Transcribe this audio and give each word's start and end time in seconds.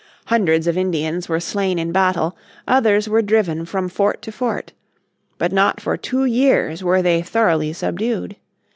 Hundreds 0.25 0.65
of 0.65 0.73
the 0.73 0.81
Indians 0.81 1.29
were 1.29 1.39
slain 1.39 1.77
in 1.77 1.91
battle, 1.91 2.35
others 2.67 3.07
were 3.07 3.21
driven 3.21 3.65
from 3.67 3.87
fort 3.87 4.19
to 4.23 4.31
fort. 4.31 4.73
But 5.37 5.51
not 5.51 5.79
for 5.79 5.95
two 5.95 6.25
years 6.25 6.83
were 6.83 7.03
they 7.03 7.21
thoroughly 7.21 7.71
subdued. 7.71 8.35